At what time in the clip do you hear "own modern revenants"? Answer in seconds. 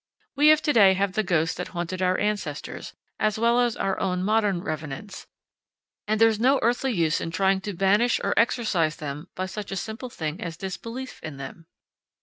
3.99-5.27